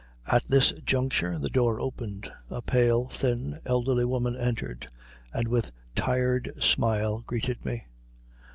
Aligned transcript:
At 0.25 0.45
this 0.45 0.71
juncture 0.83 1.37
the 1.37 1.51
door 1.51 1.79
opened; 1.79 2.31
a 2.49 2.63
pale, 2.63 3.07
thin, 3.07 3.59
elderly 3.67 4.03
woman 4.03 4.35
entered, 4.35 4.89
and 5.31 5.47
with 5.47 5.69
tired 5.95 6.51
smile 6.59 7.19
greeted 7.19 7.63
me. 7.63 7.85